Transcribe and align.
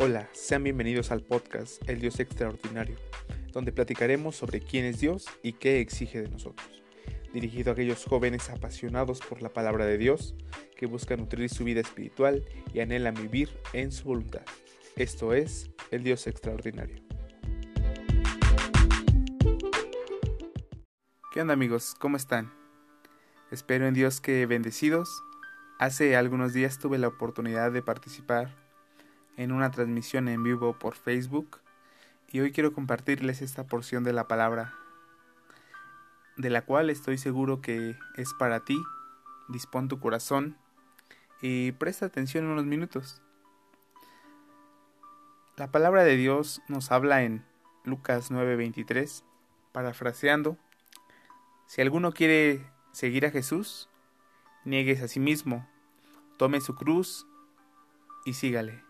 Hola, 0.00 0.28
sean 0.32 0.62
bienvenidos 0.62 1.10
al 1.10 1.22
podcast 1.22 1.82
El 1.88 1.98
Dios 1.98 2.20
Extraordinario, 2.20 2.94
donde 3.52 3.72
platicaremos 3.72 4.36
sobre 4.36 4.60
quién 4.60 4.84
es 4.84 5.00
Dios 5.00 5.26
y 5.42 5.54
qué 5.54 5.80
exige 5.80 6.22
de 6.22 6.28
nosotros. 6.28 6.84
Dirigido 7.32 7.70
a 7.70 7.72
aquellos 7.72 8.04
jóvenes 8.04 8.48
apasionados 8.48 9.18
por 9.18 9.42
la 9.42 9.48
palabra 9.48 9.86
de 9.86 9.98
Dios, 9.98 10.36
que 10.76 10.86
buscan 10.86 11.18
nutrir 11.18 11.50
su 11.50 11.64
vida 11.64 11.80
espiritual 11.80 12.44
y 12.72 12.78
anhelan 12.78 13.14
vivir 13.14 13.50
en 13.72 13.90
su 13.90 14.04
voluntad. 14.04 14.42
Esto 14.94 15.34
es 15.34 15.68
El 15.90 16.04
Dios 16.04 16.28
Extraordinario. 16.28 17.02
¿Qué 21.32 21.40
onda 21.40 21.54
amigos? 21.54 21.96
¿Cómo 21.98 22.16
están? 22.16 22.52
Espero 23.50 23.88
en 23.88 23.94
Dios 23.94 24.20
que 24.20 24.46
bendecidos. 24.46 25.24
Hace 25.80 26.14
algunos 26.14 26.52
días 26.52 26.78
tuve 26.78 26.98
la 26.98 27.08
oportunidad 27.08 27.72
de 27.72 27.82
participar 27.82 28.67
en 29.38 29.52
una 29.52 29.70
transmisión 29.70 30.28
en 30.28 30.42
vivo 30.42 30.78
por 30.78 30.96
Facebook 30.96 31.60
y 32.30 32.40
hoy 32.40 32.52
quiero 32.52 32.72
compartirles 32.74 33.40
esta 33.40 33.66
porción 33.66 34.02
de 34.04 34.12
la 34.12 34.28
palabra 34.28 34.74
de 36.36 36.50
la 36.50 36.62
cual 36.62 36.90
estoy 36.90 37.18
seguro 37.18 37.60
que 37.60 37.96
es 38.16 38.34
para 38.34 38.64
ti. 38.64 38.76
Dispón 39.48 39.88
tu 39.88 39.98
corazón 40.00 40.56
y 41.40 41.72
presta 41.72 42.06
atención 42.06 42.46
unos 42.46 42.66
minutos. 42.66 43.22
La 45.56 45.70
palabra 45.70 46.02
de 46.02 46.16
Dios 46.16 46.60
nos 46.68 46.90
habla 46.90 47.22
en 47.22 47.44
Lucas 47.84 48.30
9:23, 48.30 49.24
parafraseando, 49.72 50.58
si 51.66 51.80
alguno 51.80 52.12
quiere 52.12 52.66
seguir 52.92 53.24
a 53.24 53.30
Jesús, 53.30 53.88
niegues 54.64 55.00
a 55.00 55.08
sí 55.08 55.20
mismo, 55.20 55.68
tome 56.36 56.60
su 56.60 56.74
cruz 56.74 57.26
y 58.24 58.34
sígale. 58.34 58.87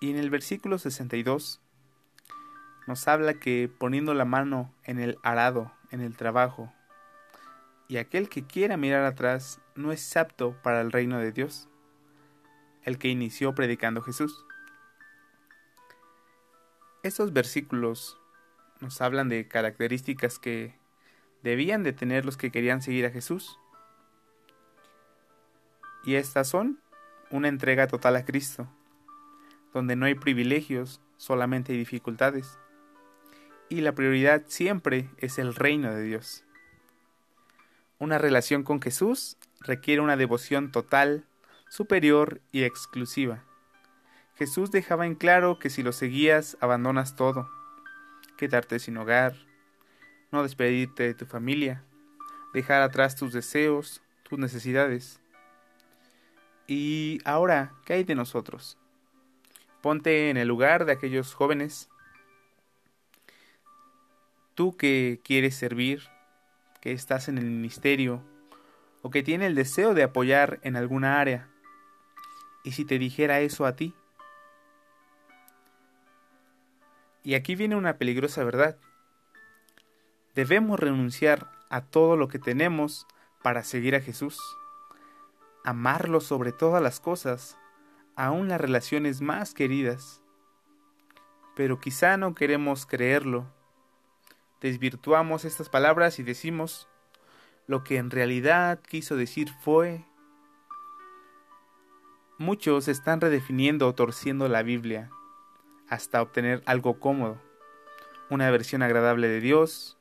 Y 0.00 0.10
en 0.10 0.16
el 0.16 0.30
versículo 0.30 0.78
62 0.78 1.60
nos 2.86 3.08
habla 3.08 3.34
que 3.34 3.68
poniendo 3.68 4.14
la 4.14 4.24
mano 4.24 4.72
en 4.84 4.98
el 4.98 5.18
arado, 5.22 5.72
en 5.90 6.00
el 6.00 6.16
trabajo, 6.16 6.72
y 7.88 7.96
aquel 7.96 8.28
que 8.28 8.46
quiera 8.46 8.76
mirar 8.76 9.04
atrás 9.04 9.60
no 9.74 9.92
es 9.92 10.16
apto 10.16 10.54
para 10.62 10.82
el 10.82 10.92
reino 10.92 11.18
de 11.18 11.32
Dios, 11.32 11.68
el 12.84 12.98
que 12.98 13.08
inició 13.08 13.54
predicando 13.54 14.02
Jesús. 14.02 14.44
Estos 17.02 17.32
versículos 17.32 18.18
nos 18.80 19.00
hablan 19.00 19.28
de 19.28 19.48
características 19.48 20.38
que 20.38 20.78
debían 21.42 21.82
de 21.82 21.92
tener 21.92 22.24
los 22.24 22.36
que 22.36 22.50
querían 22.50 22.82
seguir 22.82 23.06
a 23.06 23.10
Jesús. 23.10 23.58
Y 26.04 26.14
estas 26.14 26.48
son 26.48 26.80
una 27.30 27.48
entrega 27.48 27.86
total 27.86 28.16
a 28.16 28.24
Cristo, 28.24 28.68
donde 29.72 29.96
no 29.96 30.06
hay 30.06 30.14
privilegios, 30.14 31.00
solamente 31.16 31.72
hay 31.72 31.78
dificultades. 31.78 32.58
Y 33.68 33.82
la 33.82 33.92
prioridad 33.94 34.44
siempre 34.46 35.10
es 35.18 35.38
el 35.38 35.54
reino 35.54 35.92
de 35.94 36.02
Dios. 36.02 36.44
Una 37.98 38.18
relación 38.18 38.62
con 38.62 38.80
Jesús 38.80 39.36
requiere 39.60 40.00
una 40.00 40.16
devoción 40.16 40.70
total, 40.70 41.26
superior 41.68 42.40
y 42.52 42.62
exclusiva. 42.62 43.44
Jesús 44.36 44.70
dejaba 44.70 45.04
en 45.04 45.16
claro 45.16 45.58
que 45.58 45.68
si 45.68 45.82
lo 45.82 45.92
seguías 45.92 46.56
abandonas 46.60 47.16
todo, 47.16 47.48
quedarte 48.36 48.78
sin 48.78 48.96
hogar, 48.96 49.34
no 50.30 50.42
despedirte 50.42 51.02
de 51.02 51.14
tu 51.14 51.26
familia, 51.26 51.84
dejar 52.54 52.82
atrás 52.82 53.16
tus 53.16 53.32
deseos, 53.32 54.00
tus 54.22 54.38
necesidades. 54.38 55.20
Y 56.68 57.18
ahora, 57.24 57.74
¿qué 57.84 57.94
hay 57.94 58.04
de 58.04 58.14
nosotros? 58.14 58.77
Ponte 59.82 60.30
en 60.30 60.36
el 60.36 60.48
lugar 60.48 60.84
de 60.84 60.92
aquellos 60.92 61.34
jóvenes. 61.34 61.88
Tú 64.54 64.76
que 64.76 65.20
quieres 65.22 65.54
servir, 65.54 66.08
que 66.80 66.92
estás 66.92 67.28
en 67.28 67.38
el 67.38 67.44
ministerio 67.44 68.22
o 69.02 69.10
que 69.10 69.22
tiene 69.22 69.46
el 69.46 69.54
deseo 69.54 69.94
de 69.94 70.02
apoyar 70.02 70.58
en 70.62 70.76
alguna 70.76 71.20
área. 71.20 71.48
¿Y 72.64 72.72
si 72.72 72.84
te 72.84 72.98
dijera 72.98 73.40
eso 73.40 73.66
a 73.66 73.76
ti? 73.76 73.94
Y 77.22 77.34
aquí 77.34 77.54
viene 77.54 77.76
una 77.76 77.98
peligrosa 77.98 78.42
verdad. 78.42 78.78
Debemos 80.34 80.80
renunciar 80.80 81.50
a 81.68 81.82
todo 81.82 82.16
lo 82.16 82.28
que 82.28 82.38
tenemos 82.38 83.06
para 83.42 83.62
seguir 83.62 83.94
a 83.94 84.00
Jesús. 84.00 84.40
Amarlo 85.62 86.20
sobre 86.20 86.52
todas 86.52 86.82
las 86.82 87.00
cosas 87.00 87.57
aún 88.18 88.48
las 88.48 88.60
relaciones 88.60 89.20
más 89.20 89.54
queridas. 89.54 90.20
Pero 91.54 91.78
quizá 91.78 92.16
no 92.16 92.34
queremos 92.34 92.84
creerlo. 92.84 93.46
Desvirtuamos 94.60 95.44
estas 95.44 95.68
palabras 95.68 96.18
y 96.18 96.24
decimos, 96.24 96.88
lo 97.68 97.84
que 97.84 97.96
en 97.96 98.10
realidad 98.10 98.80
quiso 98.80 99.16
decir 99.16 99.48
fue... 99.62 100.04
Muchos 102.38 102.88
están 102.88 103.20
redefiniendo 103.20 103.86
o 103.86 103.94
torciendo 103.94 104.48
la 104.48 104.62
Biblia 104.62 105.10
hasta 105.88 106.20
obtener 106.20 106.62
algo 106.66 106.98
cómodo, 106.98 107.40
una 108.30 108.50
versión 108.50 108.82
agradable 108.82 109.28
de 109.28 109.40
Dios, 109.40 109.96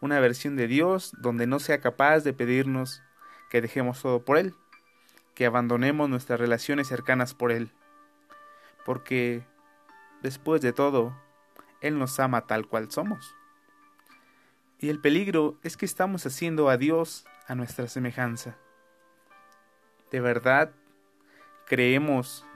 una 0.00 0.20
versión 0.20 0.56
de 0.56 0.66
Dios 0.66 1.12
donde 1.18 1.46
no 1.46 1.58
sea 1.58 1.80
capaz 1.80 2.20
de 2.20 2.34
pedirnos 2.34 3.02
que 3.50 3.62
dejemos 3.62 4.02
todo 4.02 4.22
por 4.22 4.36
Él 4.36 4.54
que 5.34 5.46
abandonemos 5.46 6.08
nuestras 6.08 6.38
relaciones 6.38 6.88
cercanas 6.88 7.34
por 7.34 7.52
Él, 7.52 7.72
porque, 8.84 9.44
después 10.22 10.60
de 10.62 10.72
todo, 10.72 11.16
Él 11.80 11.98
nos 11.98 12.18
ama 12.20 12.46
tal 12.46 12.66
cual 12.66 12.90
somos. 12.90 13.34
Y 14.78 14.90
el 14.90 15.00
peligro 15.00 15.56
es 15.62 15.76
que 15.76 15.86
estamos 15.86 16.26
haciendo 16.26 16.68
a 16.68 16.76
Dios 16.76 17.26
a 17.46 17.54
nuestra 17.54 17.88
semejanza. 17.88 18.56
¿De 20.10 20.20
verdad 20.20 20.72
creemos 21.66 22.46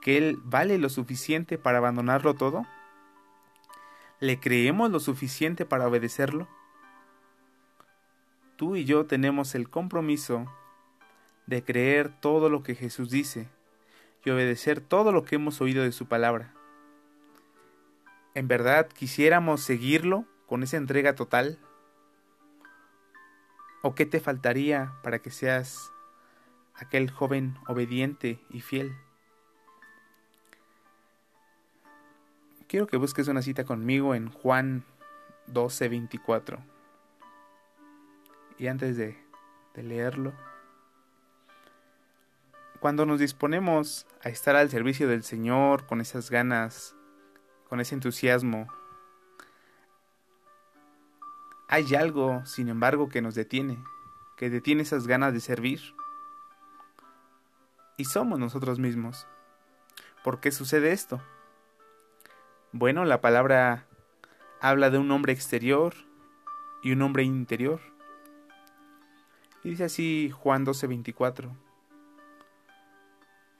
que 0.00 0.18
Él 0.18 0.38
vale 0.44 0.78
lo 0.78 0.88
suficiente 0.88 1.58
para 1.58 1.78
abandonarlo 1.78 2.34
todo? 2.34 2.66
¿Le 4.20 4.38
creemos 4.38 4.90
lo 4.90 5.00
suficiente 5.00 5.64
para 5.64 5.88
obedecerlo? 5.88 6.46
Tú 8.56 8.76
y 8.76 8.84
yo 8.84 9.06
tenemos 9.06 9.54
el 9.54 9.68
compromiso 9.68 10.46
de 11.52 11.62
creer 11.62 12.10
todo 12.18 12.48
lo 12.48 12.62
que 12.62 12.74
Jesús 12.74 13.10
dice 13.10 13.46
y 14.24 14.30
obedecer 14.30 14.80
todo 14.80 15.12
lo 15.12 15.22
que 15.22 15.34
hemos 15.34 15.60
oído 15.60 15.82
de 15.82 15.92
su 15.92 16.06
palabra. 16.06 16.54
¿En 18.34 18.48
verdad 18.48 18.88
quisiéramos 18.88 19.60
seguirlo 19.62 20.24
con 20.46 20.62
esa 20.62 20.78
entrega 20.78 21.14
total? 21.14 21.58
¿O 23.82 23.94
qué 23.94 24.06
te 24.06 24.18
faltaría 24.18 24.94
para 25.02 25.18
que 25.18 25.30
seas 25.30 25.92
aquel 26.74 27.10
joven 27.10 27.58
obediente 27.68 28.40
y 28.48 28.62
fiel? 28.62 28.96
Quiero 32.66 32.86
que 32.86 32.96
busques 32.96 33.28
una 33.28 33.42
cita 33.42 33.64
conmigo 33.64 34.14
en 34.14 34.30
Juan 34.30 34.84
12:24. 35.48 36.60
Y 38.56 38.68
antes 38.68 38.96
de, 38.96 39.22
de 39.74 39.82
leerlo, 39.82 40.32
cuando 42.82 43.06
nos 43.06 43.20
disponemos 43.20 44.08
a 44.24 44.28
estar 44.28 44.56
al 44.56 44.68
servicio 44.68 45.06
del 45.06 45.22
Señor 45.22 45.86
con 45.86 46.00
esas 46.00 46.30
ganas, 46.30 46.96
con 47.68 47.78
ese 47.78 47.94
entusiasmo, 47.94 48.66
hay 51.68 51.94
algo, 51.94 52.44
sin 52.44 52.68
embargo, 52.68 53.08
que 53.08 53.22
nos 53.22 53.36
detiene, 53.36 53.78
que 54.36 54.50
detiene 54.50 54.82
esas 54.82 55.06
ganas 55.06 55.32
de 55.32 55.38
servir. 55.38 55.80
Y 57.98 58.06
somos 58.06 58.40
nosotros 58.40 58.80
mismos. 58.80 59.28
¿Por 60.24 60.40
qué 60.40 60.50
sucede 60.50 60.90
esto? 60.90 61.22
Bueno, 62.72 63.04
la 63.04 63.20
palabra 63.20 63.86
habla 64.60 64.90
de 64.90 64.98
un 64.98 65.08
hombre 65.12 65.32
exterior 65.32 65.94
y 66.82 66.90
un 66.90 67.02
hombre 67.02 67.22
interior. 67.22 67.78
Y 69.62 69.70
dice 69.70 69.84
así 69.84 70.32
Juan 70.34 70.66
12:24. 70.66 71.71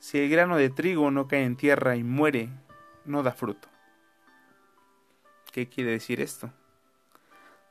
Si 0.03 0.19
el 0.19 0.29
grano 0.29 0.57
de 0.57 0.69
trigo 0.69 1.11
no 1.11 1.29
cae 1.29 1.45
en 1.45 1.55
tierra 1.55 1.95
y 1.95 2.03
muere, 2.03 2.49
no 3.05 3.23
da 3.23 3.31
fruto. 3.31 3.69
¿Qué 5.53 5.69
quiere 5.69 5.91
decir 5.91 6.19
esto? 6.19 6.51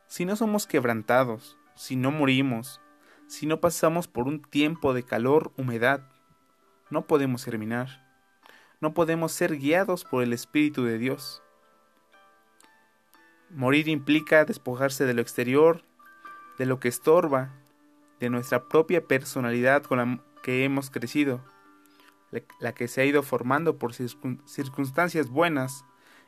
Si 0.06 0.24
no 0.24 0.34
somos 0.34 0.66
quebrantados, 0.66 1.58
si 1.74 1.94
no 1.94 2.10
morimos, 2.10 2.80
si 3.26 3.44
no 3.44 3.60
pasamos 3.60 4.08
por 4.08 4.28
un 4.28 4.40
tiempo 4.40 4.94
de 4.94 5.02
calor, 5.02 5.52
humedad, 5.58 6.08
no 6.88 7.06
podemos 7.06 7.44
germinar, 7.44 8.02
no 8.80 8.94
podemos 8.94 9.32
ser 9.32 9.58
guiados 9.58 10.06
por 10.06 10.22
el 10.22 10.32
Espíritu 10.32 10.84
de 10.84 10.96
Dios. 10.96 11.42
Morir 13.50 13.88
implica 13.88 14.46
despojarse 14.46 15.04
de 15.04 15.12
lo 15.12 15.20
exterior, 15.20 15.84
de 16.58 16.64
lo 16.64 16.80
que 16.80 16.88
estorba, 16.88 17.52
de 18.20 18.30
nuestra 18.30 18.70
propia 18.70 19.06
personalidad 19.06 19.82
con 19.82 19.98
la 19.98 20.24
que 20.42 20.64
hemos 20.64 20.88
crecido 20.88 21.51
la 22.60 22.74
que 22.74 22.88
se 22.88 23.00
ha 23.00 23.04
ido 23.04 23.22
formando 23.22 23.78
por 23.78 23.92
circunstancias 23.94 25.28
buenas 25.28 25.84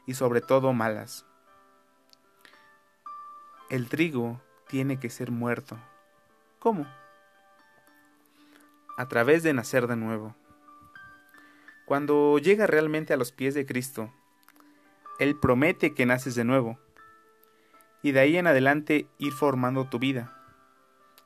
y 0.07 0.15
sobre 0.15 0.41
todo 0.41 0.73
malas. 0.73 1.27
El 3.71 3.89
trigo 3.89 4.41
tiene 4.69 5.01
que 5.01 5.11
ser 5.11 5.31
muerto. 5.31 5.79
¿Cómo? 6.59 6.87
A 8.97 9.09
través 9.09 9.43
de 9.43 9.53
nacer 9.53 9.87
de 9.87 9.97
nuevo. 9.97 10.37
Cuando 11.87 12.39
llega 12.39 12.67
realmente 12.67 13.13
a 13.13 13.17
los 13.17 13.33
pies 13.33 13.55
de 13.55 13.67
Cristo, 13.67 14.13
Él 15.19 15.39
promete 15.39 15.95
que 15.95 16.07
naces 16.07 16.35
de 16.35 16.45
nuevo, 16.45 16.79
y 18.03 18.13
de 18.13 18.21
ahí 18.21 18.37
en 18.37 18.47
adelante 18.47 19.07
ir 19.19 19.33
formando 19.33 19.89
tu 19.89 19.99
vida, 19.99 20.33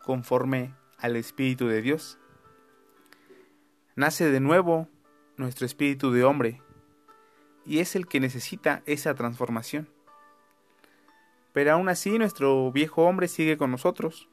conforme 0.04 0.74
al 0.98 1.16
Espíritu 1.16 1.66
de 1.66 1.82
Dios. 1.82 2.18
Nace 3.98 4.30
de 4.30 4.38
nuevo 4.38 4.86
nuestro 5.36 5.66
espíritu 5.66 6.12
de 6.12 6.22
hombre, 6.22 6.62
y 7.66 7.80
es 7.80 7.96
el 7.96 8.06
que 8.06 8.20
necesita 8.20 8.80
esa 8.86 9.12
transformación. 9.16 9.88
Pero 11.52 11.72
aún 11.72 11.88
así 11.88 12.16
nuestro 12.16 12.70
viejo 12.70 13.02
hombre 13.02 13.26
sigue 13.26 13.56
con 13.56 13.72
nosotros, 13.72 14.28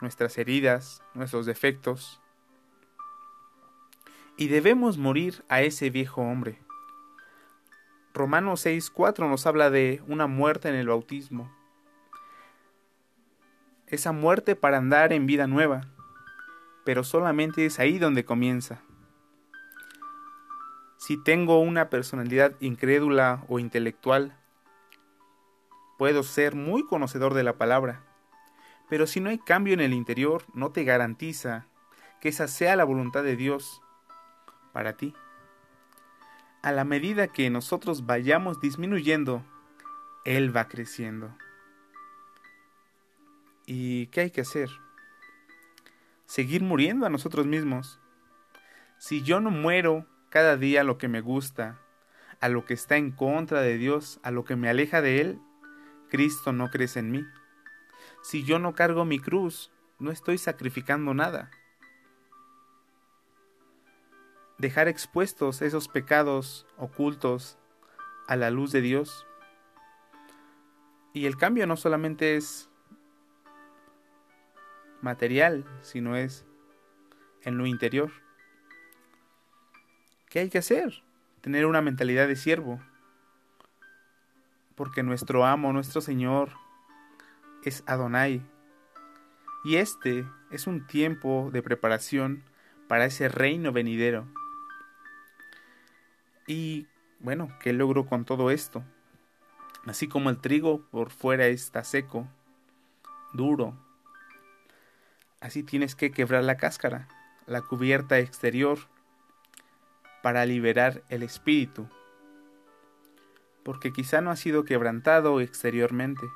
nuestras 0.00 0.38
heridas, 0.38 1.02
nuestros 1.14 1.46
defectos, 1.46 2.22
y 4.36 4.46
debemos 4.46 4.98
morir 4.98 5.42
a 5.48 5.62
ese 5.62 5.90
viejo 5.90 6.22
hombre. 6.22 6.60
Romanos 8.14 8.64
6:4 8.64 9.28
nos 9.28 9.48
habla 9.48 9.68
de 9.68 10.00
una 10.06 10.28
muerte 10.28 10.68
en 10.68 10.76
el 10.76 10.86
bautismo. 10.86 11.50
Esa 13.88 14.12
muerte 14.12 14.54
para 14.54 14.78
andar 14.78 15.12
en 15.12 15.26
vida 15.26 15.48
nueva, 15.48 15.88
pero 16.86 17.02
solamente 17.02 17.66
es 17.66 17.80
ahí 17.80 17.98
donde 17.98 18.24
comienza. 18.24 18.80
Si 20.96 21.20
tengo 21.22 21.58
una 21.58 21.90
personalidad 21.90 22.54
incrédula 22.60 23.44
o 23.48 23.58
intelectual, 23.58 24.38
puedo 25.98 26.22
ser 26.22 26.54
muy 26.54 26.86
conocedor 26.86 27.34
de 27.34 27.42
la 27.42 27.58
palabra, 27.58 28.04
pero 28.88 29.08
si 29.08 29.18
no 29.18 29.30
hay 29.30 29.38
cambio 29.38 29.74
en 29.74 29.80
el 29.80 29.92
interior, 29.92 30.44
no 30.54 30.70
te 30.70 30.84
garantiza 30.84 31.66
que 32.20 32.28
esa 32.28 32.46
sea 32.46 32.76
la 32.76 32.84
voluntad 32.84 33.24
de 33.24 33.34
Dios 33.34 33.82
para 34.72 34.96
ti. 34.96 35.12
A 36.62 36.70
la 36.70 36.84
medida 36.84 37.26
que 37.26 37.50
nosotros 37.50 38.06
vayamos 38.06 38.60
disminuyendo, 38.60 39.42
Él 40.24 40.56
va 40.56 40.68
creciendo. 40.68 41.36
¿Y 43.66 44.06
qué 44.06 44.20
hay 44.20 44.30
que 44.30 44.42
hacer? 44.42 44.85
Seguir 46.26 46.62
muriendo 46.62 47.06
a 47.06 47.10
nosotros 47.10 47.46
mismos. 47.46 48.00
Si 48.98 49.22
yo 49.22 49.40
no 49.40 49.50
muero 49.50 50.06
cada 50.28 50.56
día 50.56 50.80
a 50.80 50.84
lo 50.84 50.98
que 50.98 51.08
me 51.08 51.20
gusta, 51.20 51.80
a 52.40 52.48
lo 52.48 52.64
que 52.64 52.74
está 52.74 52.96
en 52.96 53.12
contra 53.12 53.60
de 53.60 53.78
Dios, 53.78 54.20
a 54.22 54.30
lo 54.30 54.44
que 54.44 54.56
me 54.56 54.68
aleja 54.68 55.00
de 55.00 55.20
Él, 55.20 55.40
Cristo 56.10 56.52
no 56.52 56.70
crece 56.70 57.00
en 57.00 57.10
mí. 57.10 57.24
Si 58.22 58.44
yo 58.44 58.58
no 58.58 58.74
cargo 58.74 59.04
mi 59.04 59.18
cruz, 59.18 59.70
no 59.98 60.10
estoy 60.10 60.38
sacrificando 60.38 61.14
nada. 61.14 61.50
Dejar 64.58 64.88
expuestos 64.88 65.62
esos 65.62 65.88
pecados 65.88 66.66
ocultos 66.76 67.58
a 68.26 68.36
la 68.36 68.50
luz 68.50 68.72
de 68.72 68.80
Dios. 68.80 69.26
Y 71.12 71.26
el 71.26 71.36
cambio 71.36 71.66
no 71.66 71.76
solamente 71.76 72.36
es 72.36 72.68
material, 75.02 75.64
sino 75.82 76.16
es 76.16 76.44
en 77.42 77.58
lo 77.58 77.66
interior. 77.66 78.10
¿Qué 80.28 80.40
hay 80.40 80.50
que 80.50 80.58
hacer? 80.58 81.02
Tener 81.40 81.66
una 81.66 81.80
mentalidad 81.80 82.28
de 82.28 82.36
siervo. 82.36 82.80
Porque 84.74 85.02
nuestro 85.02 85.46
amo, 85.46 85.72
nuestro 85.72 86.00
Señor, 86.00 86.50
es 87.64 87.82
Adonai. 87.86 88.42
Y 89.64 89.76
este 89.76 90.26
es 90.50 90.66
un 90.66 90.86
tiempo 90.86 91.50
de 91.52 91.62
preparación 91.62 92.42
para 92.88 93.06
ese 93.06 93.28
reino 93.28 93.72
venidero. 93.72 94.26
Y 96.46 96.86
bueno, 97.20 97.48
¿qué 97.60 97.72
logro 97.72 98.06
con 98.06 98.24
todo 98.24 98.50
esto? 98.50 98.84
Así 99.86 100.08
como 100.08 100.30
el 100.30 100.38
trigo 100.38 100.82
por 100.90 101.10
fuera 101.10 101.46
está 101.46 101.84
seco, 101.84 102.28
duro, 103.32 103.76
así 105.40 105.62
tienes 105.62 105.94
que 105.94 106.10
quebrar 106.10 106.44
la 106.44 106.56
cáscara, 106.56 107.08
la 107.46 107.62
cubierta 107.62 108.18
exterior, 108.18 108.78
para 110.22 110.44
liberar 110.44 111.02
el 111.08 111.22
espíritu, 111.22 111.88
porque 113.62 113.92
quizá 113.92 114.20
no 114.20 114.30
ha 114.30 114.36
sido 114.36 114.64
quebrantado 114.64 115.40
exteriormente. 115.40 116.26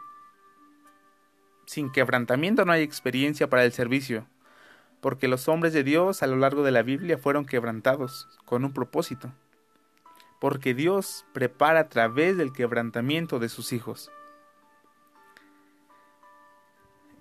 Sin 1.67 1.91
quebrantamiento 1.91 2.65
no 2.65 2.73
hay 2.73 2.83
experiencia 2.83 3.49
para 3.49 3.65
el 3.65 3.73
servicio, 3.73 4.27
porque 5.01 5.29
los 5.29 5.49
hombres 5.49 5.73
de 5.73 5.83
Dios 5.83 6.23
a 6.23 6.27
lo 6.27 6.37
largo 6.37 6.63
de 6.63 6.71
la 6.71 6.83
Biblia 6.83 7.19
fueron 7.19 7.47
quebrantados 7.47 8.29
con 8.45 8.65
un 8.65 8.73
propósito, 8.73 9.33
porque 10.41 10.75
Dios 10.75 11.25
prepara 11.33 11.81
a 11.81 11.89
través 11.89 12.37
del 12.37 12.53
quebrantamiento 12.53 13.39
de 13.39 13.49
sus 13.49 13.73
hijos. 13.73 14.11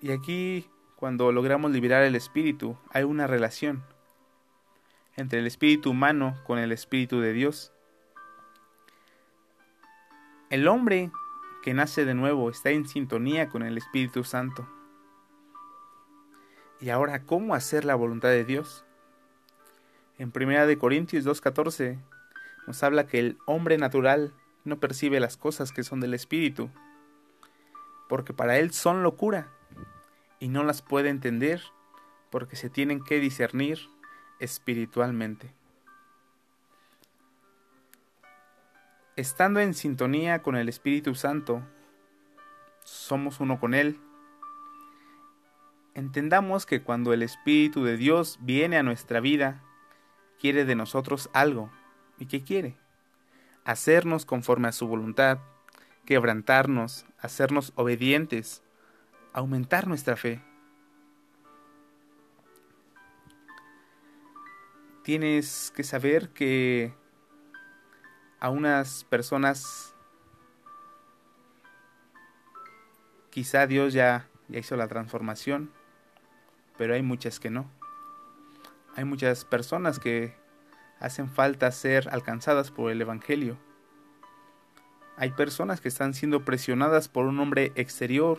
Y 0.02 0.12
aquí, 0.12 0.68
cuando 1.00 1.32
logramos 1.32 1.70
liberar 1.70 2.02
el 2.02 2.14
espíritu, 2.14 2.76
hay 2.90 3.04
una 3.04 3.26
relación 3.26 3.82
entre 5.16 5.38
el 5.38 5.46
espíritu 5.46 5.92
humano 5.92 6.36
con 6.44 6.58
el 6.58 6.72
espíritu 6.72 7.20
de 7.20 7.32
Dios. 7.32 7.72
El 10.50 10.68
hombre 10.68 11.10
que 11.62 11.72
nace 11.72 12.04
de 12.04 12.12
nuevo 12.12 12.50
está 12.50 12.68
en 12.68 12.86
sintonía 12.86 13.48
con 13.48 13.62
el 13.62 13.78
Espíritu 13.78 14.24
Santo. 14.24 14.68
Y 16.80 16.90
ahora, 16.90 17.24
¿cómo 17.24 17.54
hacer 17.54 17.86
la 17.86 17.94
voluntad 17.94 18.28
de 18.28 18.44
Dios? 18.44 18.84
En 20.18 20.32
1 20.34 20.66
de 20.66 20.76
Corintios 20.76 21.24
2:14 21.24 21.98
nos 22.66 22.82
habla 22.82 23.06
que 23.06 23.20
el 23.20 23.38
hombre 23.46 23.78
natural 23.78 24.34
no 24.64 24.78
percibe 24.78 25.18
las 25.18 25.38
cosas 25.38 25.72
que 25.72 25.82
son 25.82 26.00
del 26.00 26.12
espíritu, 26.12 26.68
porque 28.06 28.34
para 28.34 28.58
él 28.58 28.72
son 28.72 29.02
locura 29.02 29.48
y 30.40 30.48
no 30.48 30.64
las 30.64 30.82
puede 30.82 31.10
entender, 31.10 31.62
porque 32.30 32.56
se 32.56 32.70
tienen 32.70 33.04
que 33.04 33.20
discernir 33.20 33.78
espiritualmente. 34.40 35.52
Estando 39.16 39.60
en 39.60 39.74
sintonía 39.74 40.42
con 40.42 40.56
el 40.56 40.68
Espíritu 40.68 41.14
Santo, 41.14 41.62
somos 42.84 43.38
uno 43.38 43.60
con 43.60 43.74
Él. 43.74 44.00
Entendamos 45.94 46.64
que 46.64 46.82
cuando 46.82 47.12
el 47.12 47.22
Espíritu 47.22 47.84
de 47.84 47.98
Dios 47.98 48.38
viene 48.40 48.78
a 48.78 48.82
nuestra 48.82 49.20
vida, 49.20 49.62
quiere 50.40 50.64
de 50.64 50.74
nosotros 50.74 51.28
algo. 51.34 51.70
¿Y 52.18 52.26
qué 52.26 52.42
quiere? 52.42 52.78
Hacernos 53.64 54.24
conforme 54.24 54.68
a 54.68 54.72
su 54.72 54.86
voluntad, 54.86 55.38
quebrantarnos, 56.06 57.04
hacernos 57.18 57.72
obedientes, 57.76 58.62
aumentar 59.32 59.86
nuestra 59.86 60.16
fe. 60.16 60.42
tienes 65.10 65.72
que 65.74 65.82
saber 65.82 66.28
que 66.28 66.94
a 68.38 68.48
unas 68.48 69.02
personas 69.02 69.94
quizá 73.30 73.66
Dios 73.66 73.92
ya, 73.92 74.28
ya 74.48 74.58
hizo 74.60 74.76
la 74.76 74.88
transformación, 74.88 75.72
pero 76.76 76.94
hay 76.94 77.02
muchas 77.02 77.40
que 77.40 77.50
no. 77.50 77.68
Hay 78.94 79.04
muchas 79.04 79.44
personas 79.44 79.98
que 79.98 80.36
hacen 80.98 81.28
falta 81.28 81.72
ser 81.72 82.08
alcanzadas 82.10 82.70
por 82.70 82.90
el 82.92 83.00
Evangelio. 83.00 83.58
Hay 85.16 85.30
personas 85.30 85.80
que 85.80 85.88
están 85.88 86.14
siendo 86.14 86.44
presionadas 86.44 87.08
por 87.08 87.26
un 87.26 87.40
hombre 87.40 87.72
exterior, 87.74 88.38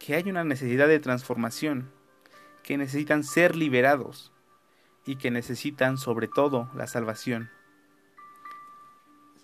que 0.00 0.14
hay 0.14 0.28
una 0.30 0.44
necesidad 0.44 0.88
de 0.88 0.98
transformación, 0.98 1.92
que 2.64 2.78
necesitan 2.78 3.22
ser 3.22 3.54
liberados 3.54 4.32
y 5.04 5.16
que 5.16 5.30
necesitan 5.30 5.98
sobre 5.98 6.26
todo 6.26 6.70
la 6.74 6.86
salvación. 6.86 7.50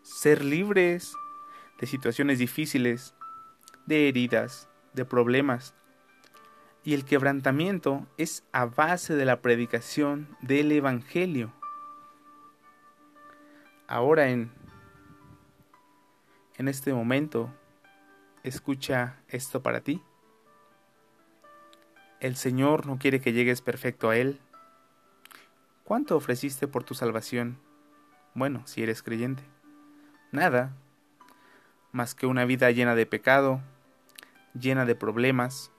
Ser 0.03 0.43
libres 0.43 1.15
de 1.79 1.87
situaciones 1.87 2.39
difíciles, 2.39 3.15
de 3.85 4.09
heridas, 4.09 4.69
de 4.95 5.05
problemas. 5.05 5.75
Y 6.85 6.95
el 6.95 7.05
quebrantamiento 7.05 8.07
es 8.17 8.43
a 8.53 8.65
base 8.65 9.15
de 9.15 9.27
la 9.27 9.43
predicación 9.43 10.27
del 10.41 10.73
Evangelio. 10.73 11.53
Ahora 13.89 14.31
en, 14.31 14.51
en 16.57 16.69
este 16.69 16.95
momento, 16.95 17.53
escucha 18.43 19.21
esto 19.29 19.63
para 19.63 19.83
ti. 19.83 20.03
El 22.26 22.35
Señor 22.35 22.87
no 22.87 22.99
quiere 22.99 23.21
que 23.21 23.33
llegues 23.33 23.62
perfecto 23.62 24.11
a 24.11 24.16
Él 24.16 24.40
¿Cuánto 25.85 26.16
ofreciste 26.16 26.66
por 26.66 26.83
tu 26.83 26.95
salvación? 26.95 27.61
Bueno, 28.35 28.66
si 28.66 28.83
eres 28.83 29.04
creyente. 29.04 29.45
Nada, 30.33 30.75
más 31.92 32.16
que 32.16 32.26
una 32.26 32.45
vida 32.45 32.68
llena 32.73 32.97
de 32.97 33.06
pecado, 33.06 33.61
llena 34.61 34.85
de 34.87 34.97
problemas. 34.97 35.71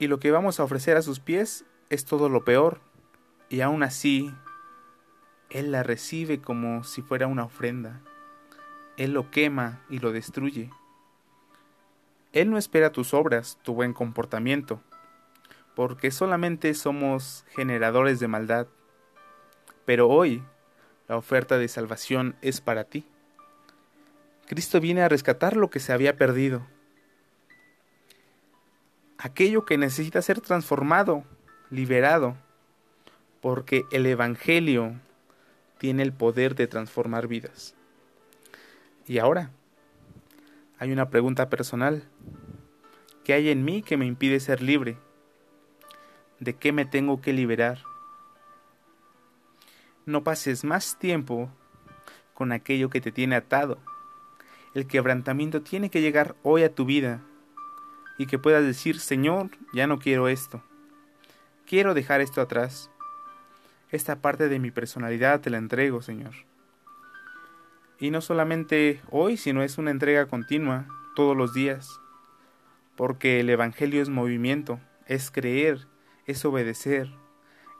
Y 0.00 0.08
lo 0.08 0.18
que 0.18 0.32
vamos 0.32 0.58
a 0.58 0.64
ofrecer 0.64 0.96
a 0.96 1.02
sus 1.02 1.20
pies 1.20 1.64
es 1.88 2.04
todo 2.04 2.28
lo 2.28 2.44
peor, 2.44 2.80
y 3.48 3.60
aún 3.60 3.84
así, 3.84 4.34
Él 5.48 5.70
la 5.70 5.84
recibe 5.84 6.40
como 6.40 6.82
si 6.82 7.02
fuera 7.02 7.28
una 7.28 7.44
ofrenda. 7.44 8.00
Él 8.96 9.12
lo 9.12 9.30
quema 9.30 9.84
y 9.88 10.00
lo 10.00 10.10
destruye. 10.10 10.72
Él 12.32 12.50
no 12.50 12.56
espera 12.56 12.92
tus 12.92 13.12
obras, 13.12 13.58
tu 13.62 13.74
buen 13.74 13.92
comportamiento, 13.92 14.80
porque 15.74 16.10
solamente 16.10 16.72
somos 16.74 17.44
generadores 17.54 18.20
de 18.20 18.28
maldad. 18.28 18.66
Pero 19.84 20.08
hoy, 20.08 20.42
la 21.08 21.16
oferta 21.16 21.58
de 21.58 21.68
salvación 21.68 22.36
es 22.40 22.60
para 22.60 22.84
ti. 22.84 23.06
Cristo 24.46 24.80
viene 24.80 25.02
a 25.02 25.08
rescatar 25.08 25.56
lo 25.56 25.68
que 25.70 25.80
se 25.80 25.92
había 25.92 26.16
perdido. 26.16 26.66
Aquello 29.18 29.64
que 29.64 29.78
necesita 29.78 30.22
ser 30.22 30.40
transformado, 30.40 31.24
liberado, 31.70 32.36
porque 33.40 33.84
el 33.92 34.06
Evangelio 34.06 34.94
tiene 35.78 36.02
el 36.02 36.12
poder 36.12 36.54
de 36.54 36.66
transformar 36.66 37.26
vidas. 37.26 37.74
Y 39.06 39.18
ahora, 39.18 39.50
hay 40.82 40.90
una 40.90 41.10
pregunta 41.10 41.48
personal. 41.48 42.02
¿Qué 43.22 43.34
hay 43.34 43.50
en 43.50 43.64
mí 43.64 43.82
que 43.82 43.96
me 43.96 44.04
impide 44.04 44.40
ser 44.40 44.60
libre? 44.60 44.98
¿De 46.40 46.56
qué 46.56 46.72
me 46.72 46.84
tengo 46.84 47.20
que 47.20 47.32
liberar? 47.32 47.84
No 50.06 50.24
pases 50.24 50.64
más 50.64 50.98
tiempo 50.98 51.48
con 52.34 52.50
aquello 52.50 52.90
que 52.90 53.00
te 53.00 53.12
tiene 53.12 53.36
atado. 53.36 53.78
El 54.74 54.88
quebrantamiento 54.88 55.62
tiene 55.62 55.88
que 55.88 56.00
llegar 56.00 56.34
hoy 56.42 56.64
a 56.64 56.74
tu 56.74 56.84
vida 56.84 57.22
y 58.18 58.26
que 58.26 58.40
puedas 58.40 58.64
decir, 58.64 58.98
Señor, 58.98 59.50
ya 59.72 59.86
no 59.86 60.00
quiero 60.00 60.26
esto. 60.26 60.64
Quiero 61.64 61.94
dejar 61.94 62.20
esto 62.20 62.40
atrás. 62.40 62.90
Esta 63.92 64.20
parte 64.20 64.48
de 64.48 64.58
mi 64.58 64.72
personalidad 64.72 65.42
te 65.42 65.50
la 65.50 65.58
entrego, 65.58 66.02
Señor. 66.02 66.34
Y 68.02 68.10
no 68.10 68.20
solamente 68.20 69.00
hoy, 69.10 69.36
sino 69.36 69.62
es 69.62 69.78
una 69.78 69.92
entrega 69.92 70.26
continua, 70.26 70.88
todos 71.14 71.36
los 71.36 71.54
días. 71.54 72.00
Porque 72.96 73.38
el 73.38 73.48
Evangelio 73.48 74.02
es 74.02 74.08
movimiento, 74.08 74.80
es 75.06 75.30
creer, 75.30 75.86
es 76.26 76.44
obedecer, 76.44 77.12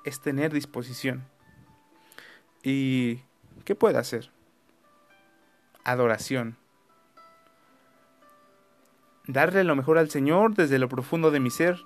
es 0.04 0.20
tener 0.20 0.52
disposición. 0.52 1.24
¿Y 2.62 3.22
qué 3.64 3.74
puede 3.74 3.98
hacer? 3.98 4.30
Adoración. 5.82 6.56
Darle 9.26 9.64
lo 9.64 9.74
mejor 9.74 9.98
al 9.98 10.08
Señor 10.08 10.54
desde 10.54 10.78
lo 10.78 10.88
profundo 10.88 11.32
de 11.32 11.40
mi 11.40 11.50
ser. 11.50 11.80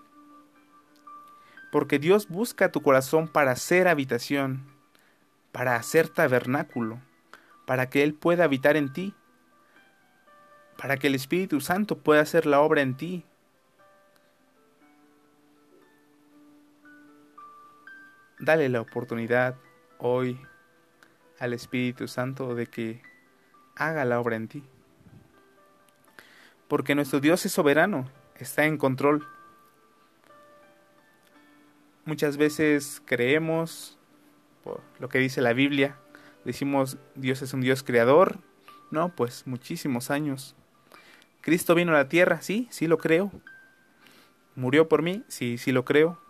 Porque 1.73 1.99
Dios 1.99 2.29
busca 2.29 2.71
tu 2.71 2.83
corazón 2.83 3.29
para 3.29 3.53
hacer 3.53 3.89
habitación, 3.89 4.67
para 5.53 5.77
hacer 5.77 6.11
tabernáculo 6.11 7.01
para 7.67 7.91
que 7.91 8.03
Él 8.03 8.15
pueda 8.15 8.45
habitar 8.45 8.77
en 8.77 8.93
ti, 8.93 9.15
para 10.79 10.97
que 10.97 11.09
el 11.09 11.15
Espíritu 11.15 11.61
Santo 11.61 11.99
pueda 11.99 12.23
hacer 12.23 12.47
la 12.47 12.61
obra 12.61 12.81
en 12.81 12.97
ti. 12.97 13.25
Dale 18.39 18.69
la 18.69 18.81
oportunidad 18.81 19.57
hoy 19.99 20.41
al 21.39 21.53
Espíritu 21.53 22.07
Santo 22.09 22.55
de 22.55 22.67
que 22.67 23.03
haga 23.75 24.05
la 24.05 24.21
obra 24.21 24.37
en 24.37 24.49
ti. 24.49 24.65
Porque 26.69 26.95
nuestro 26.95 27.21
Dios 27.21 27.45
es 27.47 27.53
soberano, 27.53 28.09
está 28.37 28.65
en 28.65 28.77
control. 28.77 29.27
Muchas 32.05 32.37
veces 32.37 33.03
creemos, 33.05 33.99
por 34.63 34.83
lo 35.01 35.09
que 35.09 35.19
dice 35.19 35.41
la 35.41 35.53
Biblia, 35.53 35.99
Decimos, 36.47 36.97
Dios 37.17 37.43
es 37.43 37.53
un 37.55 37.61
Dios 37.61 37.83
creador. 37.83 38.39
No, 38.93 39.09
pues 39.09 39.49
muchísimos 39.49 40.13
años. 40.13 40.55
Cristo 41.41 41.75
vino 41.75 41.91
a 41.91 41.97
la 41.97 42.09
tierra, 42.09 42.41
sí, 42.41 42.69
sí 42.71 42.87
lo 42.87 42.99
creo. 42.99 43.33
Murió 44.55 44.89
por 44.89 45.03
mí, 45.03 45.25
sí, 45.27 45.59
sí 45.59 45.73
lo 45.73 45.85
creo. 45.85 46.21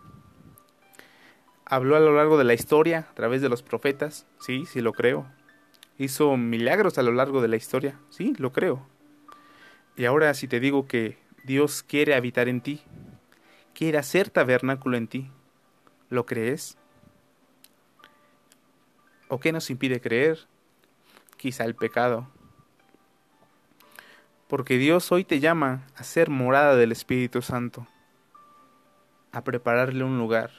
Habló 1.65 1.95
a 1.95 1.99
lo 1.99 2.15
largo 2.15 2.39
de 2.39 2.45
la 2.45 2.55
historia, 2.55 3.07
a 3.11 3.13
través 3.13 3.43
de 3.43 3.49
los 3.49 3.61
profetas, 3.61 4.25
sí, 4.39 4.65
sí 4.65 4.81
lo 4.81 4.91
creo. 4.91 5.27
Hizo 5.99 6.35
milagros 6.35 6.97
a 6.97 7.03
lo 7.03 7.11
largo 7.11 7.39
de 7.39 7.49
la 7.49 7.55
historia, 7.55 7.99
sí, 8.09 8.33
lo 8.39 8.51
creo. 8.51 8.87
Y 9.95 10.05
ahora 10.05 10.33
si 10.33 10.47
te 10.47 10.59
digo 10.59 10.87
que 10.87 11.19
Dios 11.43 11.83
quiere 11.83 12.15
habitar 12.15 12.49
en 12.49 12.61
ti, 12.61 12.81
quiere 13.75 13.99
hacer 13.99 14.31
tabernáculo 14.31 14.97
en 14.97 15.07
ti, 15.07 15.29
¿lo 16.09 16.25
crees? 16.25 16.75
¿O 19.29 19.39
qué 19.39 19.51
nos 19.51 19.69
impide 19.69 19.99
creer? 19.99 20.39
Quizá 21.35 21.65
el 21.65 21.75
pecado. 21.75 22.29
Porque 24.47 24.77
Dios 24.77 25.11
hoy 25.11 25.25
te 25.25 25.41
llama 25.41 25.85
a 25.95 26.03
ser 26.03 26.29
morada 26.29 26.77
del 26.77 26.93
Espíritu 26.93 27.41
Santo, 27.41 27.85
a 29.33 29.43
prepararle 29.43 30.05
un 30.05 30.17
lugar 30.17 30.51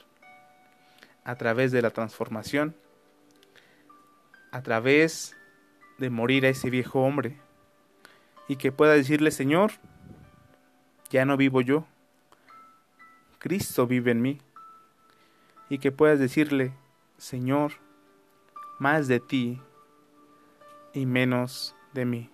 a 1.24 1.36
través 1.36 1.72
de 1.72 1.80
la 1.80 1.90
transformación, 1.90 2.76
a 4.52 4.62
través 4.62 5.34
de 5.96 6.10
morir 6.10 6.44
a 6.44 6.50
ese 6.50 6.68
viejo 6.68 7.00
hombre, 7.00 7.38
y 8.48 8.56
que 8.56 8.70
pueda 8.70 8.92
decirle, 8.92 9.30
Señor, 9.30 9.72
ya 11.08 11.24
no 11.24 11.38
vivo 11.38 11.62
yo, 11.62 11.86
Cristo 13.38 13.86
vive 13.86 14.10
en 14.10 14.20
mí, 14.20 14.40
y 15.70 15.78
que 15.78 15.92
puedas 15.92 16.18
decirle, 16.18 16.72
Señor, 17.16 17.72
más 18.78 19.08
de 19.08 19.20
ti 19.20 19.60
y 20.92 21.06
menos 21.06 21.74
de 21.92 22.04
mí. 22.04 22.30